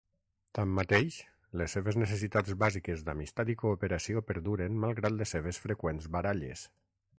Tanmateix, 0.59 1.17
les 1.61 1.75
seves 1.77 1.99
necessitats 2.03 2.55
bàsiques 2.63 3.05
d'amistat 3.11 3.53
i 3.55 3.57
cooperació 3.61 4.25
perduren 4.33 4.83
malgrat 4.87 5.19
les 5.21 5.37
seves 5.37 5.63
freqüents 5.67 6.09
baralles. 6.19 6.69